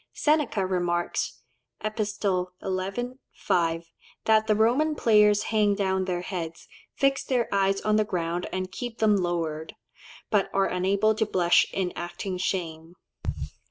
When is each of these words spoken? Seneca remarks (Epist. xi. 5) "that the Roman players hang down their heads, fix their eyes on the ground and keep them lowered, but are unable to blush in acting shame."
Seneca 0.13 0.65
remarks 0.65 1.43
(Epist. 1.83 2.23
xi. 2.25 3.01
5) 3.33 3.91
"that 4.25 4.47
the 4.47 4.55
Roman 4.55 4.95
players 4.95 5.43
hang 5.43 5.75
down 5.75 6.05
their 6.05 6.21
heads, 6.23 6.67
fix 6.95 7.23
their 7.23 7.47
eyes 7.53 7.81
on 7.81 7.97
the 7.97 8.03
ground 8.03 8.47
and 8.51 8.71
keep 8.71 8.97
them 8.97 9.15
lowered, 9.17 9.75
but 10.31 10.49
are 10.55 10.65
unable 10.65 11.13
to 11.13 11.25
blush 11.27 11.67
in 11.71 11.93
acting 11.95 12.39
shame." 12.39 12.95